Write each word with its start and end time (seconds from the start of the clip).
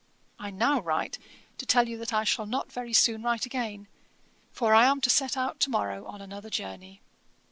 I 0.39 0.49
now 0.49 0.79
write 0.81 1.19
to 1.59 1.65
tell 1.67 1.87
you 1.87 1.95
that 1.99 2.11
I 2.11 2.23
shall 2.23 2.47
not 2.47 2.71
very 2.71 2.91
soon 2.91 3.21
write 3.21 3.45
again, 3.45 3.87
for 4.51 4.73
I 4.73 4.85
am 4.85 4.99
to 5.01 5.11
set 5.11 5.37
out 5.37 5.59
to 5.59 5.69
morrow 5.69 6.05
on 6.07 6.21
another 6.23 6.49
journey. 6.49 7.01